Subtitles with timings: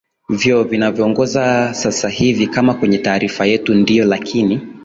[0.29, 4.61] vyo vinaongoza sasa hivi kama kwenye taarifa yetu ndio lakini